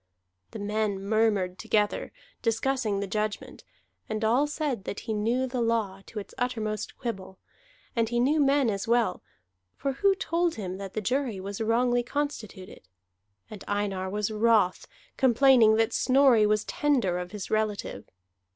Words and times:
Then 0.49 0.65
men 0.65 0.99
murmured 0.99 1.59
together, 1.59 2.11
discussing 2.41 3.01
the 3.01 3.05
judgment; 3.05 3.63
and 4.09 4.25
all 4.25 4.47
said 4.47 4.85
that 4.85 5.01
he 5.01 5.13
knew 5.13 5.45
the 5.45 5.61
law 5.61 6.01
to 6.07 6.17
its 6.17 6.33
uttermost 6.39 6.97
quibble, 6.97 7.37
and 7.95 8.09
he 8.09 8.19
knew 8.19 8.39
men 8.39 8.71
as 8.71 8.87
well, 8.87 9.21
for 9.75 9.91
who 9.91 10.15
told 10.15 10.55
him 10.55 10.79
that 10.79 10.93
the 10.93 11.01
jury 11.01 11.39
was 11.39 11.61
wrongly 11.61 12.01
constituted? 12.01 12.87
And 13.47 13.63
Einar 13.67 14.09
was 14.09 14.31
wroth, 14.31 14.87
complaining 15.17 15.75
that 15.75 15.93
Snorri 15.93 16.47
was 16.47 16.65
tender 16.65 17.19
of 17.19 17.29
his 17.29 17.51
relative. 17.51 18.09